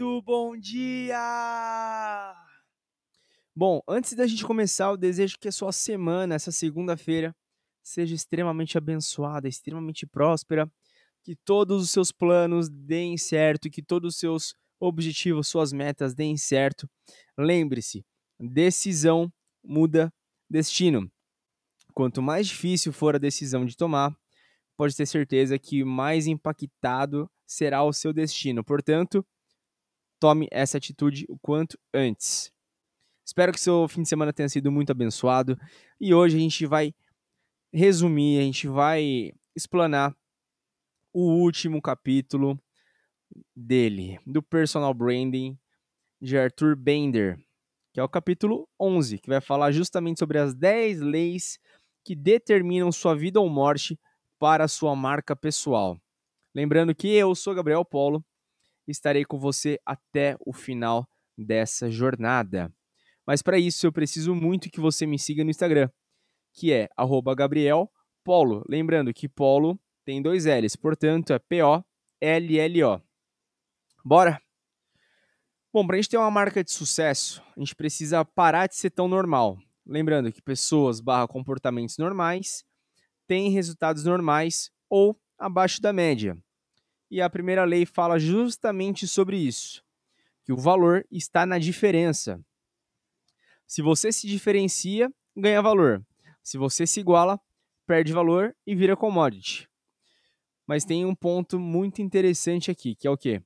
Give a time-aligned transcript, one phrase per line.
[0.00, 1.14] Muito bom dia!
[3.54, 7.36] Bom, antes da gente começar, eu desejo que a sua semana, essa segunda-feira,
[7.82, 10.72] seja extremamente abençoada, extremamente próspera,
[11.22, 16.34] que todos os seus planos deem certo, que todos os seus objetivos, suas metas deem
[16.34, 16.88] certo.
[17.36, 18.02] Lembre-se,
[18.38, 19.30] decisão
[19.62, 20.10] muda
[20.48, 21.12] destino.
[21.92, 24.16] Quanto mais difícil for a decisão de tomar,
[24.78, 28.64] pode ter certeza que mais impactado será o seu destino.
[28.64, 29.22] Portanto,
[30.20, 32.52] tome essa atitude o quanto antes.
[33.26, 35.58] Espero que seu fim de semana tenha sido muito abençoado
[35.98, 36.94] e hoje a gente vai
[37.72, 40.14] resumir, a gente vai explanar
[41.12, 42.60] o último capítulo
[43.56, 45.58] dele, do Personal Branding
[46.20, 47.38] de Arthur Bender,
[47.92, 51.58] que é o capítulo 11, que vai falar justamente sobre as 10 leis
[52.04, 53.98] que determinam sua vida ou morte
[54.38, 55.98] para sua marca pessoal.
[56.54, 58.24] Lembrando que eu sou Gabriel Polo
[58.90, 62.72] estarei com você até o final dessa jornada.
[63.26, 65.88] Mas para isso eu preciso muito que você me siga no Instagram,
[66.52, 66.88] que é
[67.36, 67.90] Gabriel
[68.24, 68.64] Polo.
[68.68, 73.00] Lembrando que Polo tem dois L's, portanto é P-O-L-L-O.
[74.04, 74.40] Bora?
[75.72, 78.90] Bom, para a gente ter uma marca de sucesso, a gente precisa parar de ser
[78.90, 79.56] tão normal.
[79.86, 82.64] Lembrando que pessoas barra comportamentos normais
[83.26, 86.36] têm resultados normais ou abaixo da média.
[87.10, 89.82] E a primeira lei fala justamente sobre isso,
[90.44, 92.40] que o valor está na diferença.
[93.66, 96.04] Se você se diferencia, ganha valor.
[96.42, 97.40] Se você se iguala,
[97.86, 99.68] perde valor e vira commodity.
[100.66, 103.42] Mas tem um ponto muito interessante aqui, que é o quê?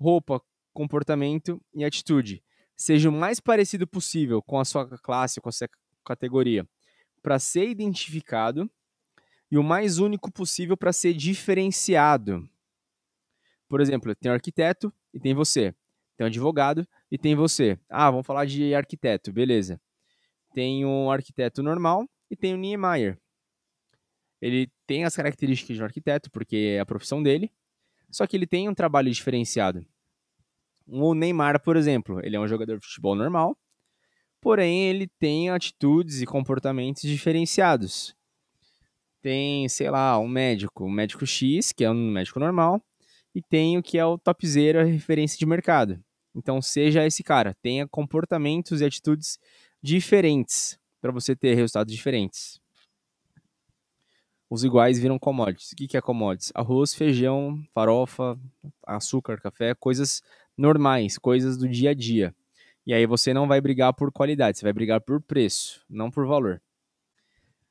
[0.00, 0.40] Roupa,
[0.72, 2.42] comportamento e atitude.
[2.76, 5.68] Seja o mais parecido possível com a sua classe, com a sua
[6.04, 6.64] categoria,
[7.20, 8.70] para ser identificado
[9.50, 12.48] e o mais único possível para ser diferenciado.
[13.68, 15.74] Por exemplo, tem um arquiteto e tem você.
[16.16, 17.78] Tem um advogado e tem você.
[17.88, 19.80] Ah, vamos falar de arquiteto, beleza.
[20.54, 23.18] Tem um arquiteto normal e tem o Niemeyer.
[24.40, 27.50] Ele tem as características de um arquiteto, porque é a profissão dele,
[28.10, 29.84] só que ele tem um trabalho diferenciado.
[30.86, 33.56] O Neymar, por exemplo, ele é um jogador de futebol normal,
[34.40, 38.16] porém ele tem atitudes e comportamentos diferenciados
[39.20, 42.82] tem, sei lá, um médico, um médico X, que é um médico normal,
[43.34, 46.02] e tem o que é o top zero, a referência de mercado.
[46.34, 49.38] Então, seja esse cara, tenha comportamentos e atitudes
[49.82, 52.60] diferentes para você ter resultados diferentes.
[54.50, 55.72] Os iguais viram commodities.
[55.72, 56.52] O que é commodities?
[56.54, 58.38] Arroz, feijão, farofa,
[58.86, 60.22] açúcar, café, coisas
[60.56, 62.34] normais, coisas do dia a dia.
[62.86, 66.26] E aí você não vai brigar por qualidade, você vai brigar por preço, não por
[66.26, 66.62] valor.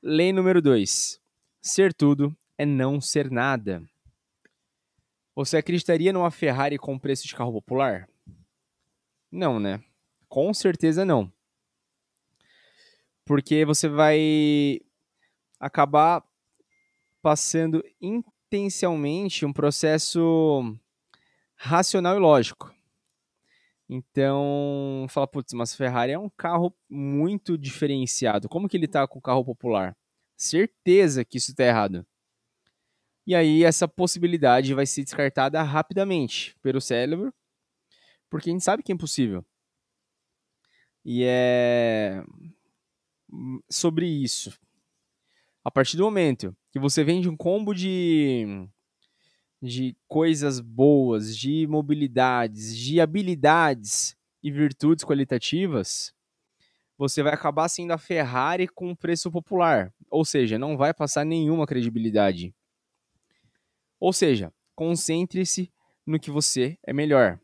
[0.03, 1.19] Lei número 2.
[1.59, 3.81] Ser tudo é não ser nada.
[5.37, 8.09] Você acreditaria numa Ferrari com preço de carro popular?
[9.31, 9.83] Não, né?
[10.27, 11.31] Com certeza não.
[13.23, 14.81] Porque você vai
[15.59, 16.23] acabar
[17.21, 20.75] passando intencionalmente um processo
[21.55, 22.73] racional e lógico.
[23.87, 28.49] Então, fala, putz, mas Ferrari é um carro muito diferenciado.
[28.49, 29.95] Como que ele tá com o carro popular?
[30.35, 32.05] certeza que isso está errado.
[33.27, 37.33] E aí essa possibilidade vai ser descartada rapidamente pelo cérebro,
[38.29, 39.45] porque a gente sabe que é impossível.
[41.05, 42.23] E é
[43.69, 44.57] sobre isso.
[45.63, 48.67] A partir do momento que você vende um combo de
[49.61, 56.13] de coisas boas, de mobilidades, de habilidades e virtudes qualitativas,
[56.97, 59.93] você vai acabar sendo a Ferrari com preço popular.
[60.09, 62.53] Ou seja, não vai passar nenhuma credibilidade.
[63.99, 65.71] Ou seja, concentre-se
[66.05, 67.39] no que você é melhor.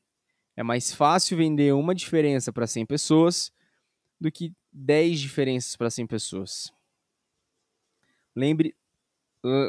[0.55, 3.51] É mais fácil vender uma diferença para 100 pessoas
[4.19, 6.73] do que 10 diferenças para 100 pessoas.
[8.35, 8.75] Lembre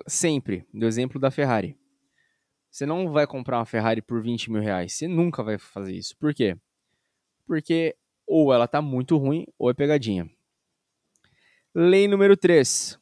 [0.07, 1.77] sempre do exemplo da Ferrari.
[2.71, 4.93] Você não vai comprar uma Ferrari por 20 mil reais.
[4.93, 6.17] Você nunca vai fazer isso.
[6.17, 6.57] Por quê?
[7.47, 10.31] Porque ou ela tá muito ruim ou é pegadinha.
[11.75, 12.99] Lei número 3.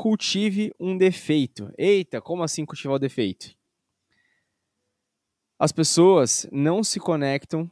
[0.00, 1.72] Cultive um defeito.
[1.76, 3.52] Eita, como assim cultivar o defeito?
[5.58, 7.68] As pessoas não se conectam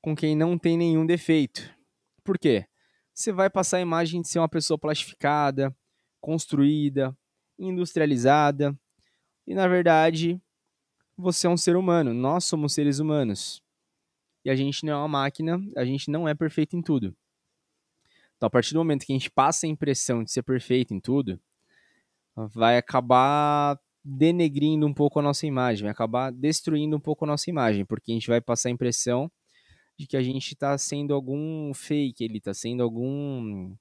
[0.00, 1.72] com quem não tem nenhum defeito.
[2.24, 2.66] Por quê?
[3.14, 5.72] Você vai passar a imagem de ser uma pessoa plastificada,
[6.20, 7.16] construída,
[7.56, 8.76] industrializada,
[9.46, 10.42] e na verdade
[11.16, 12.12] você é um ser humano.
[12.12, 13.62] Nós somos seres humanos
[14.44, 17.16] e a gente não é uma máquina, a gente não é perfeito em tudo.
[18.36, 20.98] Então, a partir do momento que a gente passa a impressão de ser perfeito em
[20.98, 21.40] tudo,
[22.36, 27.48] vai acabar denegrindo um pouco a nossa imagem, vai acabar destruindo um pouco a nossa
[27.48, 29.30] imagem, porque a gente vai passar a impressão
[29.96, 33.74] de que a gente está sendo algum fake, ele está sendo algum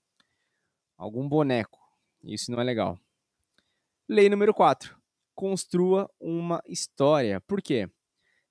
[0.97, 1.79] algum boneco.
[2.23, 2.99] Isso não é legal.
[4.07, 4.95] Lei número 4.
[5.33, 7.41] Construa uma história.
[7.41, 7.89] Por quê?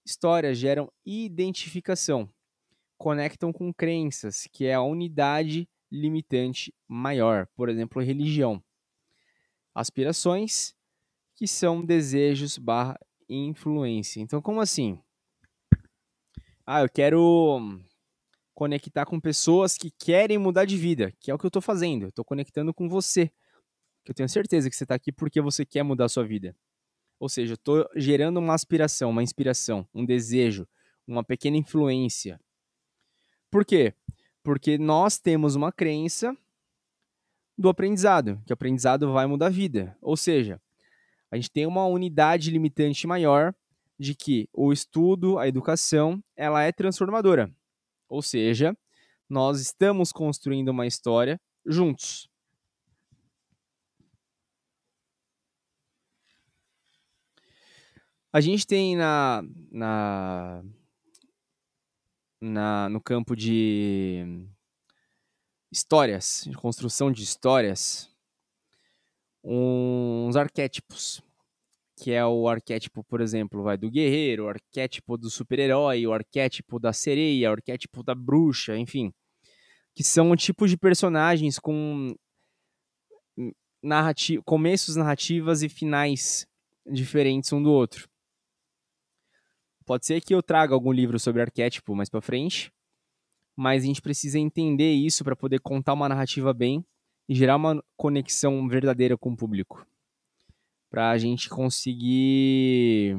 [0.05, 2.29] Histórias geram identificação,
[2.99, 8.61] conectam com crenças, que é a unidade limitante maior, por exemplo, religião.
[9.81, 10.75] Aspirações,
[11.35, 14.21] que são desejos barra influência.
[14.21, 15.01] Então, como assim?
[16.67, 17.81] Ah, eu quero
[18.55, 22.03] conectar com pessoas que querem mudar de vida, que é o que eu estou fazendo.
[22.03, 23.33] Eu estou conectando com você.
[24.05, 26.55] Eu tenho certeza que você está aqui porque você quer mudar a sua vida.
[27.19, 30.69] Ou seja, estou gerando uma aspiração, uma inspiração, um desejo,
[31.07, 32.39] uma pequena influência.
[33.51, 33.95] Por quê?
[34.43, 36.37] Porque nós temos uma crença
[37.61, 39.95] do aprendizado, que o aprendizado vai mudar a vida.
[40.01, 40.59] Ou seja,
[41.31, 43.55] a gente tem uma unidade limitante maior
[43.99, 47.53] de que o estudo, a educação, ela é transformadora.
[48.09, 48.75] Ou seja,
[49.29, 52.31] nós estamos construindo uma história juntos.
[58.33, 60.65] A gente tem na, na,
[62.41, 64.49] na, no campo de
[65.71, 68.11] histórias, de construção de histórias,
[69.45, 71.23] uns arquétipos,
[71.97, 76.79] que é o arquétipo, por exemplo, vai do guerreiro, o arquétipo do super-herói, o arquétipo
[76.79, 79.13] da sereia, o arquétipo da bruxa, enfim,
[79.95, 82.15] que são tipos de personagens com
[83.83, 86.47] narrati começos narrativas e finais
[86.87, 88.09] diferentes um do outro.
[89.85, 92.73] Pode ser que eu traga algum livro sobre arquétipo mais para frente,
[93.61, 96.83] mas a gente precisa entender isso para poder contar uma narrativa bem
[97.29, 99.87] e gerar uma conexão verdadeira com o público.
[100.89, 103.15] Para a gente conseguir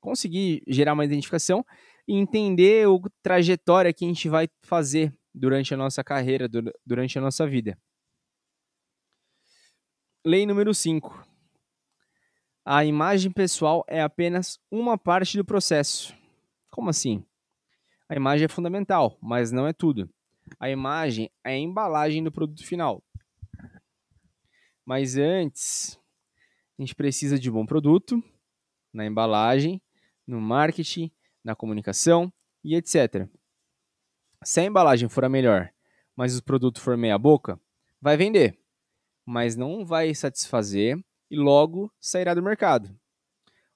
[0.00, 1.64] conseguir gerar uma identificação
[2.08, 6.48] e entender a trajetória que a gente vai fazer durante a nossa carreira,
[6.84, 7.78] durante a nossa vida.
[10.26, 11.30] Lei número 5
[12.64, 16.14] a imagem pessoal é apenas uma parte do processo.
[16.70, 17.24] Como assim?
[18.10, 20.10] A imagem é fundamental, mas não é tudo.
[20.58, 23.04] A imagem é a embalagem do produto final.
[24.84, 25.96] Mas antes,
[26.76, 28.20] a gente precisa de bom produto,
[28.92, 29.80] na embalagem,
[30.26, 31.08] no marketing,
[31.44, 32.32] na comunicação
[32.64, 33.28] e etc.
[34.42, 35.72] Se a embalagem for a melhor,
[36.16, 37.60] mas o produto for meia boca,
[38.00, 38.58] vai vender,
[39.24, 40.98] mas não vai satisfazer
[41.30, 42.99] e logo sairá do mercado.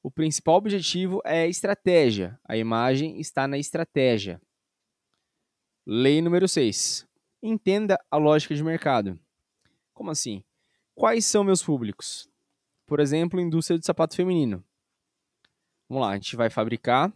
[0.05, 2.39] O principal objetivo é a estratégia.
[2.45, 4.39] A imagem está na estratégia.
[5.87, 7.09] Lei número 6.
[7.43, 9.19] Entenda a lógica de mercado.
[9.95, 10.45] Como assim?
[10.95, 12.29] Quais são meus públicos?
[12.85, 14.63] Por exemplo, indústria de sapato feminino.
[15.89, 17.11] Vamos lá, a gente vai fabricar,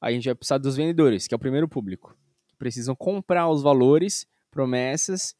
[0.00, 2.16] a gente vai precisar dos vendedores, que é o primeiro público.
[2.48, 5.36] Que precisam comprar os valores, promessas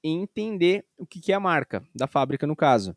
[0.00, 2.96] e entender o que é a marca da fábrica, no caso.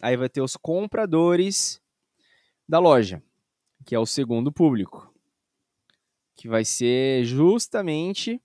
[0.00, 1.82] Aí vai ter os compradores
[2.68, 3.22] da loja,
[3.84, 5.12] que é o segundo público,
[6.36, 8.40] que vai ser justamente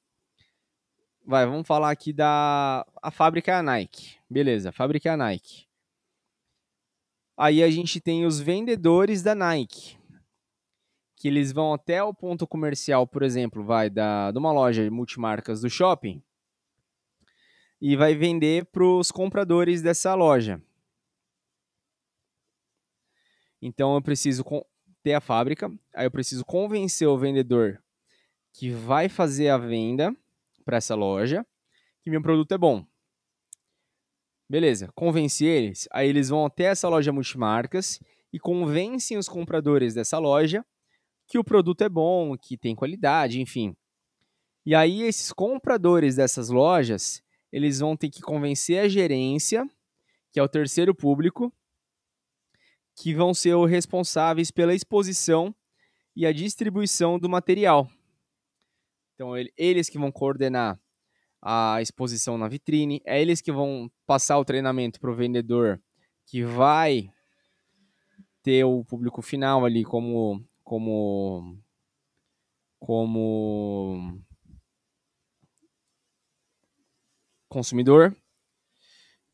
[1.30, 4.18] vai, vamos falar aqui da a fábrica é Nike.
[4.28, 5.68] Beleza, a fábrica é Nike.
[7.38, 9.98] Aí a gente tem os vendedores da Nike,
[11.16, 15.62] que eles vão até o ponto comercial, por exemplo, vai da de uma loja multimarcas
[15.62, 16.22] do shopping
[17.80, 20.62] e vai vender para os compradores dessa loja.
[23.62, 24.44] Então eu preciso
[25.04, 27.82] ter a fábrica, aí eu preciso convencer o vendedor
[28.54, 30.16] que vai fazer a venda
[30.66, 31.46] para essa loja
[32.02, 32.86] que meu produto é bom.
[34.50, 38.00] Beleza, convenci eles, aí eles vão até essa loja multimarcas
[38.34, 40.66] e convencem os compradores dessa loja
[41.28, 43.76] que o produto é bom, que tem qualidade, enfim.
[44.66, 49.70] E aí esses compradores dessas lojas, eles vão ter que convencer a gerência,
[50.32, 51.54] que é o terceiro público,
[53.00, 55.56] que vão ser os responsáveis pela exposição
[56.14, 57.90] e a distribuição do material.
[59.14, 60.78] Então, eles que vão coordenar
[61.42, 65.82] a exposição na vitrine, é eles que vão passar o treinamento para o vendedor
[66.26, 67.10] que vai
[68.44, 71.58] ter o público final ali como como
[72.80, 74.22] como
[77.48, 78.16] consumidor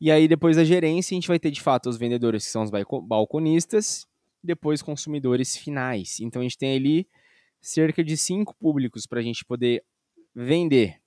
[0.00, 2.62] e aí, depois da gerência, a gente vai ter de fato os vendedores que são
[2.62, 4.06] os balconistas,
[4.42, 6.20] depois consumidores finais.
[6.20, 7.08] Então, a gente tem ali
[7.60, 9.84] cerca de cinco públicos para a gente poder
[10.34, 11.00] vender.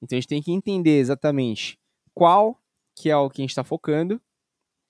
[0.00, 1.78] Então, a gente tem que entender exatamente
[2.14, 2.60] qual
[2.94, 4.20] que é o que a gente está focando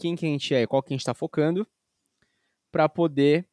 [0.02, 1.64] quem que a gente é, qual que a gente está focando,
[2.72, 3.48] para poder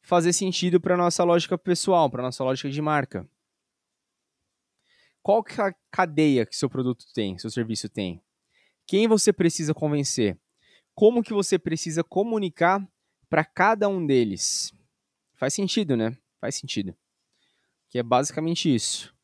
[0.00, 3.28] fazer sentido para nossa lógica pessoal, para nossa lógica de marca.
[5.20, 8.22] Qual que é a cadeia que seu produto tem, seu serviço tem?
[8.88, 10.38] Quem você precisa convencer?
[10.94, 12.82] Como que você precisa comunicar
[13.28, 14.72] para cada um deles?
[15.34, 16.16] Faz sentido, né?
[16.40, 16.96] Faz sentido.
[17.90, 19.14] Que é basicamente isso.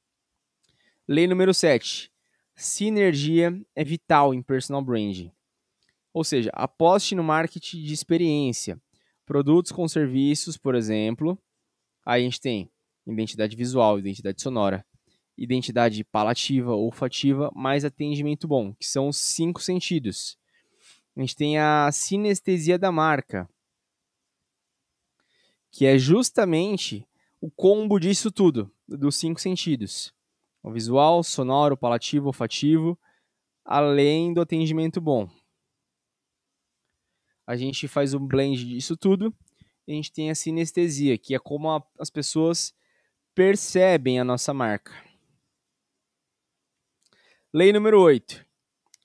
[1.09, 2.13] Lei número 7.
[2.55, 5.33] Sinergia é vital em personal branding.
[6.13, 8.79] Ou seja, aposte no marketing de experiência.
[9.25, 11.39] Produtos com serviços, por exemplo.
[12.05, 12.71] Aí a gente tem
[13.07, 14.85] identidade visual, identidade sonora,
[15.37, 20.39] identidade palativa, olfativa, mais atendimento bom, que são os cinco sentidos.
[21.17, 23.49] A gente tem a sinestesia da marca,
[25.71, 27.07] que é justamente
[27.41, 30.13] o combo disso tudo, dos cinco sentidos.
[30.63, 32.99] O visual, sonoro, palativo, olfativo,
[33.65, 35.29] além do atendimento bom.
[37.47, 39.35] A gente faz um blend disso tudo
[39.87, 42.75] a gente tem a sinestesia, que é como a, as pessoas
[43.35, 44.93] percebem a nossa marca.
[47.57, 48.45] Lei número 8.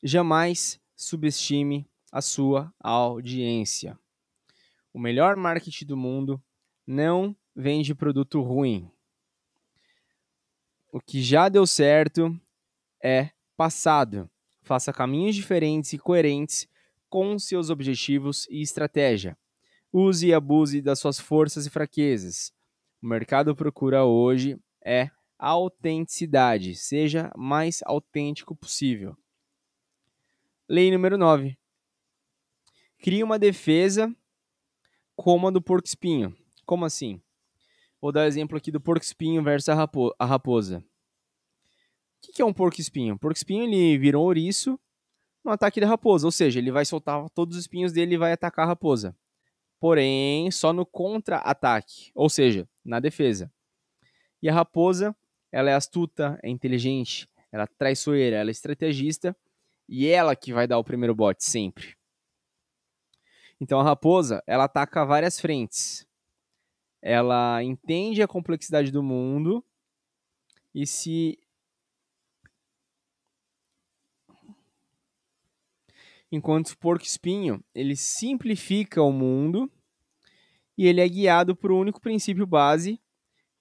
[0.01, 3.95] Jamais subestime a sua audiência.
[4.91, 6.41] O melhor marketing do mundo
[6.83, 8.89] não vende produto ruim.
[10.91, 12.35] O que já deu certo
[13.03, 14.27] é passado.
[14.63, 16.67] Faça caminhos diferentes e coerentes
[17.07, 19.37] com seus objetivos e estratégia.
[19.93, 22.51] Use e abuse das suas forças e fraquezas.
[22.99, 26.75] O mercado procura hoje é autenticidade.
[26.75, 29.17] Seja mais autêntico possível.
[30.67, 31.57] Lei número 9.
[32.99, 34.13] Crie uma defesa
[35.15, 36.35] como a do porco espinho.
[36.65, 37.21] Como assim?
[38.01, 40.83] Vou dar exemplo aqui do porco espinho versus a raposa.
[42.21, 43.15] O que é um porco espinho?
[43.15, 44.79] O porco espinho ele virou um ouriço
[45.43, 48.33] no ataque da raposa, ou seja, ele vai soltar todos os espinhos dele e vai
[48.33, 49.15] atacar a raposa.
[49.79, 53.51] Porém, só no contra-ataque, ou seja, na defesa.
[54.41, 55.15] E a raposa
[55.51, 59.35] ela é astuta, é inteligente, ela é traiçoeira, ela é estrategista
[59.87, 61.95] e ela que vai dar o primeiro bote sempre.
[63.59, 66.07] Então a raposa, ela ataca várias frentes.
[67.01, 69.63] Ela entende a complexidade do mundo
[70.73, 71.37] e se
[76.31, 79.71] enquanto o porco espinho, ele simplifica o mundo
[80.77, 83.01] e ele é guiado por um único princípio base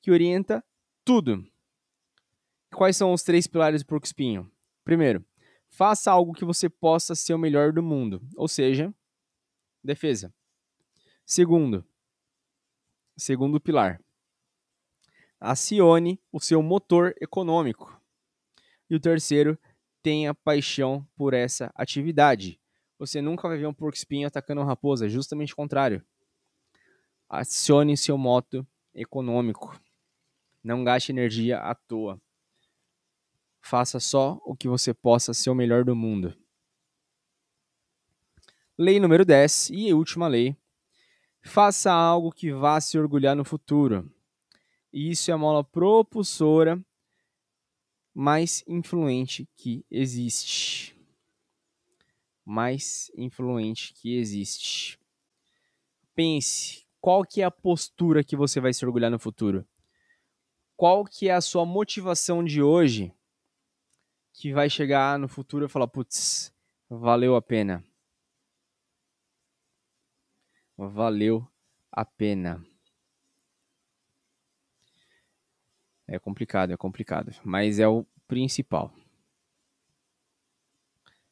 [0.02, 0.62] que orienta
[1.04, 1.44] tudo.
[2.74, 4.50] Quais são os três pilares do porco espinho?
[4.84, 5.24] Primeiro,
[5.68, 8.92] faça algo que você possa ser o melhor do mundo, ou seja,
[9.82, 10.32] defesa.
[11.24, 11.84] Segundo,
[13.16, 14.00] segundo pilar,
[15.40, 18.00] acione o seu motor econômico.
[18.88, 19.58] E o terceiro,
[20.02, 22.58] tenha paixão por essa atividade.
[22.98, 26.04] Você nunca vai ver um porco espinho atacando uma raposa, justamente o contrário.
[27.28, 29.78] Acione seu moto econômico.
[30.64, 32.20] Não gaste energia à toa.
[33.60, 36.36] Faça só o que você possa ser o melhor do mundo.
[38.76, 40.56] Lei número 10 e última lei.
[41.42, 44.08] Faça algo que vá se orgulhar no futuro.
[44.92, 46.82] Isso é a mola propulsora
[48.14, 50.96] mais influente que existe.
[52.44, 54.98] Mais influente que existe.
[56.14, 59.66] Pense, qual que é a postura que você vai se orgulhar no futuro?
[60.76, 63.12] Qual que é a sua motivação de hoje
[64.38, 66.54] que vai chegar no futuro e falar, putz,
[66.88, 67.84] valeu a pena.
[70.76, 71.44] Valeu
[71.90, 72.64] a pena.
[76.06, 78.94] É complicado, é complicado, mas é o principal.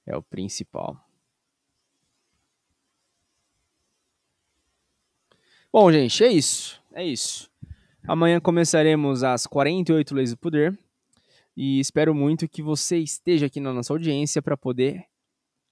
[0.04, 1.00] É o principal.
[5.72, 6.82] Bom, gente, é isso.
[6.92, 7.48] É isso.
[8.02, 10.76] Amanhã começaremos as 48 leis do poder.
[11.56, 15.04] E espero muito que você esteja aqui na nossa audiência para poder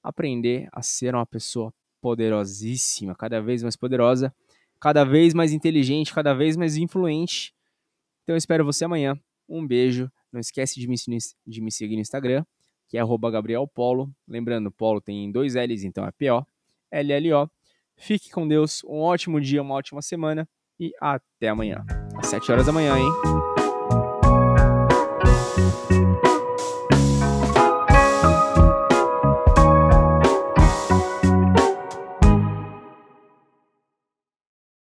[0.02, 4.34] aprender a ser uma pessoa poderosíssima, cada vez mais poderosa,
[4.80, 7.54] cada vez mais inteligente, cada vez mais influente.
[8.22, 9.18] Então espero você amanhã.
[9.48, 10.10] Um beijo.
[10.32, 10.96] Não esquece de me,
[11.46, 12.44] de me seguir no Instagram,
[12.88, 14.10] que é @gabrielpolo.
[14.26, 16.44] Lembrando, Polo tem dois L's, então é P-O,
[16.90, 17.48] L-L-O.
[17.96, 20.48] Fique com Deus, um ótimo dia, uma ótima semana
[20.80, 21.84] e até amanhã.
[22.16, 23.53] Às 7 horas da manhã, hein?
[25.56, 26.03] Thank you.